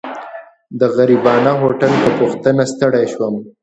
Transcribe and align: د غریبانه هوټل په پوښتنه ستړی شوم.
د 0.79 0.81
غریبانه 0.95 1.51
هوټل 1.61 1.91
په 2.03 2.09
پوښتنه 2.19 2.63
ستړی 2.73 3.05
شوم. 3.13 3.35